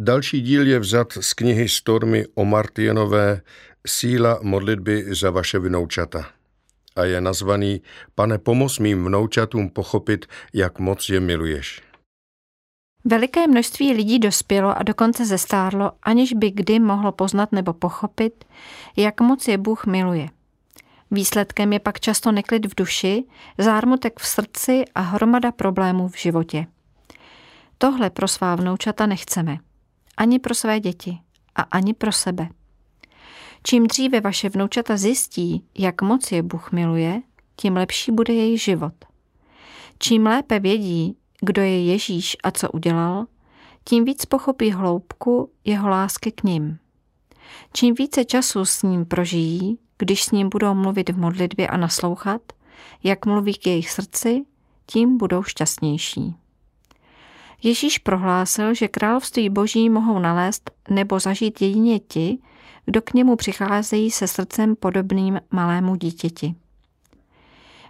[0.00, 3.40] Další díl je vzat z knihy Stormy o Martienové
[3.86, 6.26] Síla modlitby za vaše vnoučata
[6.96, 7.82] a je nazvaný
[8.14, 11.82] Pane, pomoz mým vnoučatům pochopit, jak moc je miluješ.
[13.04, 18.44] Veliké množství lidí dospělo a dokonce zestárlo, aniž by kdy mohlo poznat nebo pochopit,
[18.96, 20.28] jak moc je Bůh miluje.
[21.10, 23.24] Výsledkem je pak často neklid v duši,
[23.58, 26.66] zármutek v srdci a hromada problémů v životě.
[27.78, 29.58] Tohle pro svá vnoučata nechceme.
[30.18, 31.18] Ani pro své děti
[31.54, 32.48] a ani pro sebe.
[33.62, 37.22] Čím dříve vaše vnoučata zjistí, jak moc je Bůh miluje,
[37.56, 38.92] tím lepší bude jejich život.
[39.98, 43.26] Čím lépe vědí, kdo je Ježíš a co udělal,
[43.84, 46.78] tím víc pochopí hloubku jeho lásky k ním.
[47.72, 52.42] Čím více času s ním prožijí, když s ním budou mluvit v modlitbě a naslouchat,
[53.02, 54.44] jak mluví k jejich srdci,
[54.86, 56.34] tím budou šťastnější.
[57.62, 62.38] Ježíš prohlásil, že království boží mohou nalézt nebo zažít jedině ti,
[62.84, 66.54] kdo k němu přicházejí se srdcem podobným malému dítěti.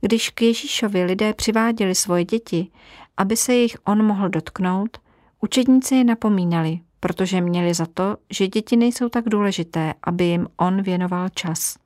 [0.00, 2.70] Když k Ježíšovi lidé přiváděli svoje děti,
[3.16, 4.98] aby se jich on mohl dotknout,
[5.40, 10.82] učedníci je napomínali, protože měli za to, že děti nejsou tak důležité, aby jim on
[10.82, 11.76] věnoval čas.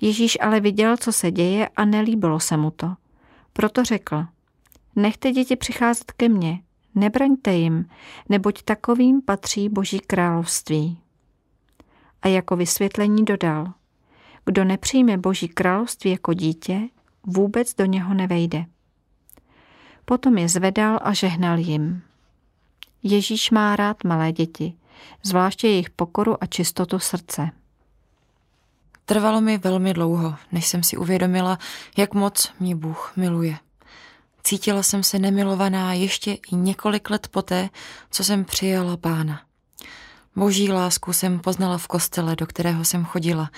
[0.00, 2.94] Ježíš ale viděl, co se děje a nelíbilo se mu to.
[3.52, 4.24] Proto řekl,
[4.98, 6.60] nechte děti přicházet ke mně,
[6.94, 7.88] nebraňte jim,
[8.28, 11.00] neboť takovým patří Boží království.
[12.22, 13.72] A jako vysvětlení dodal,
[14.44, 16.80] kdo nepřijme Boží království jako dítě,
[17.26, 18.64] vůbec do něho nevejde.
[20.04, 22.02] Potom je zvedal a žehnal jim.
[23.02, 24.74] Ježíš má rád malé děti,
[25.22, 27.50] zvláště jejich pokoru a čistotu srdce.
[29.04, 31.58] Trvalo mi velmi dlouho, než jsem si uvědomila,
[31.96, 33.58] jak moc mě Bůh miluje.
[34.48, 37.70] Cítila jsem se nemilovaná ještě i několik let poté,
[38.10, 39.42] co jsem přijala pána.
[40.36, 43.50] Boží lásku jsem poznala v kostele, do kterého jsem chodila.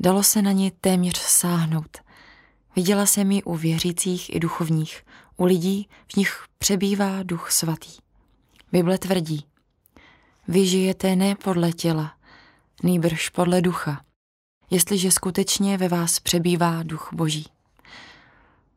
[0.00, 1.98] Dalo se na ní téměř sáhnout.
[2.76, 5.02] Viděla jsem ji u věřících i duchovních,
[5.36, 7.90] u lidí, v nich přebývá duch svatý.
[8.72, 9.44] Bible tvrdí,
[10.48, 12.12] vy žijete ne podle těla,
[12.82, 14.04] nýbrž podle ducha,
[14.70, 17.57] jestliže skutečně ve vás přebývá duch boží.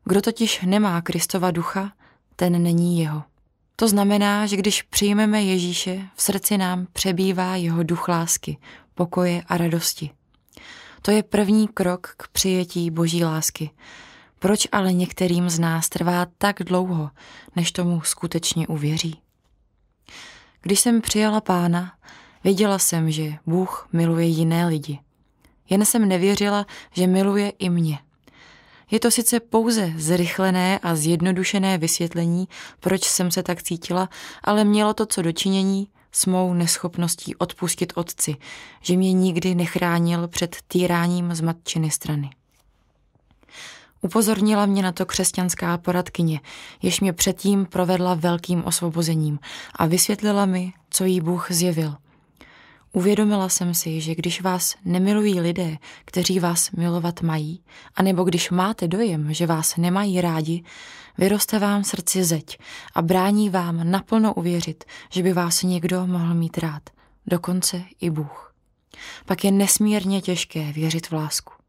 [0.06, 1.94] Kdo totiž nemá Kristova ducha,
[2.36, 3.24] ten není jeho.
[3.76, 8.58] To znamená, že když přijmeme Ježíše, v srdci nám přebývá jeho duch lásky,
[8.96, 10.12] pokoje a radosti.
[11.02, 13.70] To je první krok k přijetí boží lásky.
[14.40, 17.10] Proč ale některým z nás trvá tak dlouho,
[17.56, 19.22] než tomu skutečně uvěří?
[20.62, 21.94] Když jsem přijala pána,
[22.44, 25.00] věděla jsem, že Bůh miluje jiné lidi.
[25.70, 28.00] Jen jsem nevěřila, že miluje i mě.
[28.92, 32.48] Je to sice pouze zrychlené a zjednodušené vysvětlení,
[32.80, 34.10] proč jsem se tak cítila,
[34.44, 38.36] ale mělo to co dočinění s mou neschopností odpustit otci,
[38.82, 42.30] že mě nikdy nechránil před týráním z matčiny strany.
[44.02, 46.40] Upozornila mě na to křesťanská poradkyně,
[46.82, 49.40] jež mě předtím provedla velkým osvobozením
[49.76, 51.96] a vysvětlila mi, co jí Bůh zjevil.
[52.94, 57.64] Uvědomila jsem si, že když vás nemilují lidé, kteří vás milovat mají,
[57.96, 60.64] anebo když máte dojem, že vás nemají rádi,
[61.18, 62.58] vyroste vám srdci zeď
[62.96, 66.90] a brání vám naplno uvěřit, že by vás někdo mohl mít rád,
[67.28, 68.54] dokonce i Bůh.
[69.26, 71.61] Pak je nesmírně těžké věřit v lásku.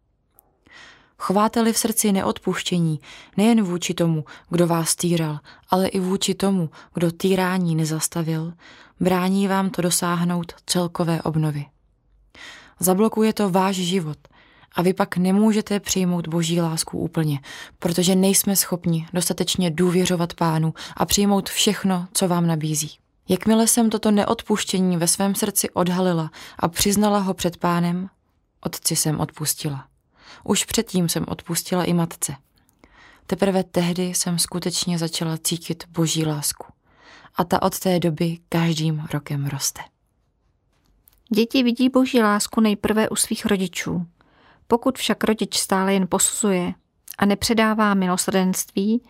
[1.22, 3.00] Chováte-li v srdci neodpuštění
[3.36, 5.38] nejen vůči tomu, kdo vás týral,
[5.70, 8.52] ale i vůči tomu, kdo týrání nezastavil,
[9.00, 11.66] brání vám to dosáhnout celkové obnovy.
[12.80, 14.18] Zablokuje to váš život
[14.74, 17.40] a vy pak nemůžete přijmout boží lásku úplně,
[17.78, 22.90] protože nejsme schopni dostatečně důvěřovat pánu a přijmout všechno, co vám nabízí.
[23.28, 28.08] Jakmile jsem toto neodpuštění ve svém srdci odhalila a přiznala ho před pánem,
[28.60, 29.91] otci jsem odpustila.
[30.44, 32.34] Už předtím jsem odpustila i matce.
[33.26, 36.66] Teprve tehdy jsem skutečně začala cítit boží lásku.
[37.36, 39.80] A ta od té doby každým rokem roste.
[41.34, 44.06] Děti vidí boží lásku nejprve u svých rodičů.
[44.66, 46.74] Pokud však rodič stále jen posuzuje
[47.18, 49.02] a nepředává milosrdenství,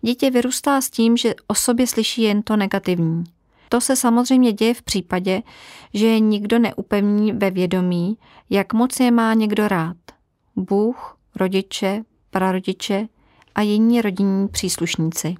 [0.00, 3.24] dítě vyrůstá s tím, že o sobě slyší jen to negativní.
[3.68, 5.42] To se samozřejmě děje v případě,
[5.94, 8.18] že je nikdo neupevní ve vědomí,
[8.50, 9.96] jak moc je má někdo rád.
[10.56, 13.08] Bůh, rodiče, prarodiče
[13.54, 15.34] a jiní rodinní příslušníci.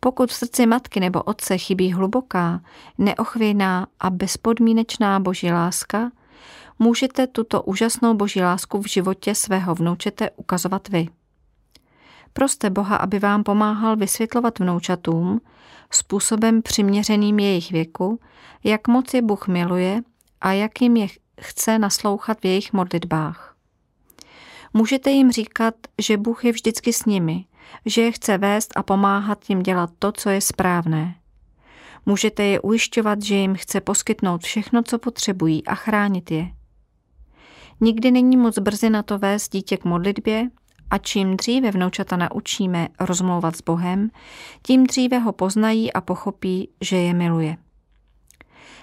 [0.00, 2.60] Pokud v srdci matky nebo otce chybí hluboká,
[2.98, 6.10] neochvějná a bezpodmínečná boží láska,
[6.78, 11.08] můžete tuto úžasnou boží lásku v životě svého vnoučete ukazovat vy.
[12.32, 15.40] Proste Boha, aby vám pomáhal vysvětlovat vnoučatům,
[15.90, 18.20] způsobem přiměřeným jejich věku,
[18.64, 20.02] jak moc je Bůh miluje
[20.40, 21.06] a jak jim je
[21.40, 23.49] chce naslouchat v jejich modlitbách.
[24.72, 27.44] Můžete jim říkat, že Bůh je vždycky s nimi,
[27.86, 31.14] že je chce vést a pomáhat jim dělat to, co je správné.
[32.06, 36.46] Můžete je ujišťovat, že jim chce poskytnout všechno, co potřebují a chránit je.
[37.80, 40.50] Nikdy není moc brzy na to vést dítě k modlitbě
[40.90, 44.10] a čím dříve vnoučata naučíme rozmlouvat s Bohem,
[44.62, 47.56] tím dříve ho poznají a pochopí, že je miluje.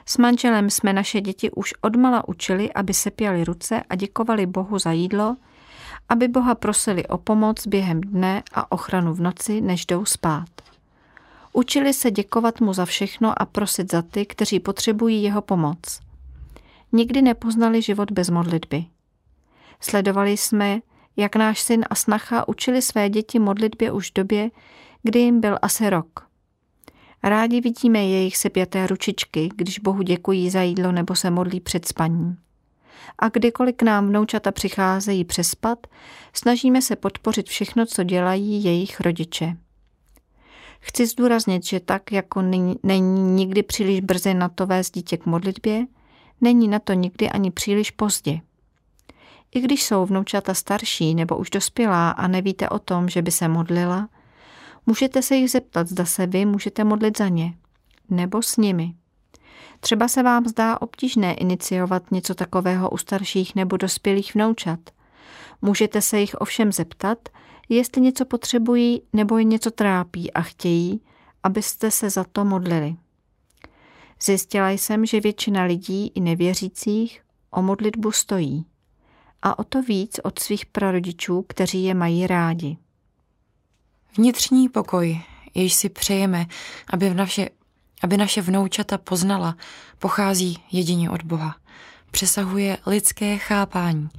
[0.06, 4.80] S manželem jsme naše děti už odmala učili, aby se pěli ruce a děkovali Bohu
[4.80, 5.38] za jídlo,
[6.09, 10.50] aby Boha prosili o pomoc během dne a ochranu v noci, než jdou spát.
[11.54, 16.00] Učili se děkovat mu za všechno a prosit za ty, kteří potřebují jeho pomoc.
[16.92, 18.86] Nikdy nepoznali život bez modlitby.
[19.80, 20.80] Sledovali jsme,
[21.18, 24.50] jak náš syn a snacha učili své děti modlitbě už v době,
[25.03, 26.27] kdy jim byl asi rok.
[27.24, 32.38] Rádi vidíme jejich sepjaté ručičky, když Bohu děkují za jídlo nebo se modlí před spaním.
[33.20, 35.88] A kdykoliv k nám vnoučata přicházejí přespat,
[36.34, 39.58] snažíme se podpořit všechno, co dělají jejich rodiče.
[40.80, 42.76] Chci zdůraznit, že tak, jako není,
[43.12, 45.86] nikdy příliš brzy na to vést dítě k modlitbě,
[46.42, 48.42] není na to nikdy ani příliš pozdě.
[49.56, 53.48] I když jsou vnoučata starší nebo už dospělá a nevíte o tom, že by se
[53.48, 54.10] modlila,
[54.86, 57.54] můžete se jich zeptat, zda se vy můžete modlit za ně.
[58.10, 58.94] Nebo s nimi.
[59.80, 64.80] Třeba se vám zdá obtížné iniciovat něco takového u starších nebo dospělých vnoučat.
[65.62, 67.30] Můžete se jich ovšem zeptat,
[67.69, 71.01] jestli něco potřebují nebo je něco trápí a chtějí,
[71.44, 72.95] abyste se za to modlili.
[74.21, 77.21] Zjistila jsem, že většina lidí i nevěřících
[77.51, 78.65] o modlitbu stojí.
[79.42, 82.77] A o to víc od svých prarodičů, kteří je mají rádi.
[84.18, 85.21] Vnitřní pokoj,
[85.53, 86.45] jež si přejeme,
[86.94, 87.50] aby, v naše,
[88.04, 89.56] aby naše vnoučata poznala,
[90.00, 91.56] pochází jedině od Boha.
[92.12, 94.10] Přesahuje lidské chápání.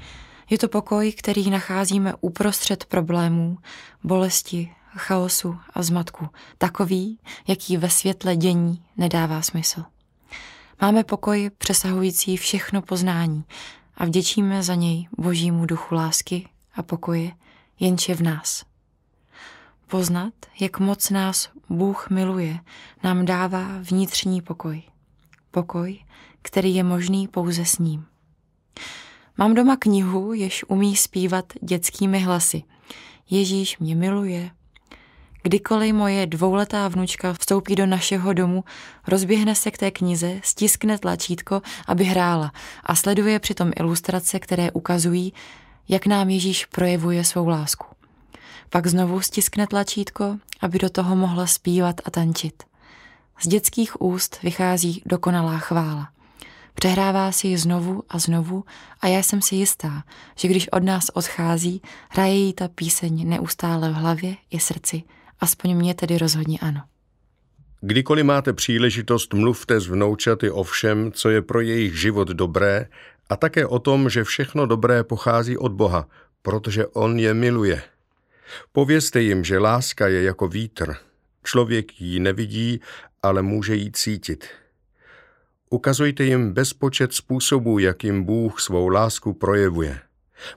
[0.50, 3.58] Je to pokoj, který nacházíme uprostřed problémů,
[4.04, 6.28] bolesti, chaosu a zmatku.
[6.58, 9.84] Takový, jaký ve světle dění nedává smysl.
[10.80, 13.44] Máme pokoj přesahující všechno poznání
[13.96, 17.32] a vděčíme za něj božímu duchu lásky a pokoje,
[17.80, 18.64] jenž je v nás.
[19.90, 22.58] Poznat, jak moc nás Bůh miluje,
[23.02, 24.82] nám dává vnitřní pokoj.
[25.50, 25.98] Pokoj,
[26.42, 28.06] který je možný pouze s ním.
[29.38, 32.62] Mám doma knihu, jež umí zpívat dětskými hlasy.
[33.30, 34.50] Ježíš mě miluje.
[35.42, 38.64] Kdykoliv moje dvouletá vnučka vstoupí do našeho domu,
[39.06, 42.52] rozběhne se k té knize, stiskne tlačítko, aby hrála
[42.84, 45.32] a sleduje přitom ilustrace, které ukazují,
[45.88, 47.97] jak nám Ježíš projevuje svou lásku.
[48.70, 52.62] Pak znovu stiskne tlačítko, aby do toho mohla zpívat a tančit.
[53.42, 56.08] Z dětských úst vychází dokonalá chvála.
[56.74, 58.64] Přehrává si ji znovu a znovu
[59.00, 60.02] a já jsem si jistá,
[60.36, 65.02] že když od nás odchází, hraje jí ta píseň neustále v hlavě i srdci.
[65.40, 66.80] Aspoň mě tedy rozhodně ano.
[67.80, 72.86] Kdykoliv máte příležitost, mluvte s vnoučaty o všem, co je pro jejich život dobré
[73.30, 76.06] a také o tom, že všechno dobré pochází od Boha,
[76.42, 77.82] protože On je miluje.
[78.72, 80.96] Povězte jim, že láska je jako vítr.
[81.44, 82.80] Člověk ji nevidí,
[83.22, 84.46] ale může ji cítit.
[85.70, 90.00] Ukazujte jim bezpočet způsobů, jakým Bůh svou lásku projevuje.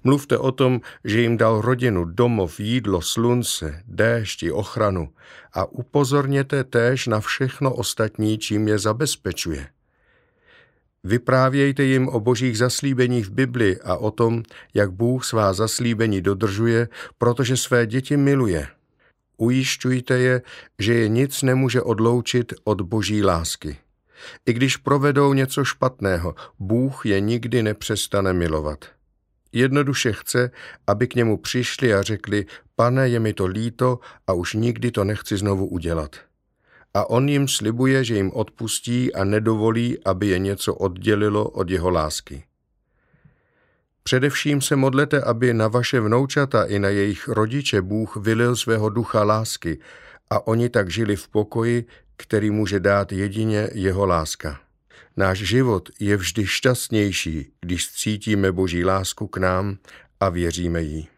[0.03, 5.13] Mluvte o tom, že jim dal rodinu, domov, jídlo, slunce, déšť i ochranu
[5.53, 9.67] a upozorněte též na všechno ostatní, čím je zabezpečuje.
[11.03, 14.43] Vyprávějte jim o božích zaslíbeních v Bibli a o tom,
[14.73, 18.67] jak Bůh svá zaslíbení dodržuje, protože své děti miluje.
[19.37, 20.41] Ujišťujte je,
[20.79, 23.77] že je nic nemůže odloučit od boží lásky.
[24.45, 28.85] I když provedou něco špatného, Bůh je nikdy nepřestane milovat.
[29.51, 30.51] Jednoduše chce,
[30.87, 35.03] aby k němu přišli a řekli, pane, je mi to líto a už nikdy to
[35.03, 36.30] nechci znovu udělat.
[36.93, 41.89] A on jim slibuje, že jim odpustí a nedovolí, aby je něco oddělilo od jeho
[41.89, 42.43] lásky.
[44.03, 49.23] Především se modlete, aby na vaše vnoučata i na jejich rodiče Bůh vylil svého ducha
[49.23, 49.79] lásky
[50.29, 51.85] a oni tak žili v pokoji,
[52.17, 54.59] který může dát jedině jeho láska.
[55.17, 59.77] Náš život je vždy šťastnější, když cítíme Boží lásku k nám
[60.19, 61.10] a věříme jí.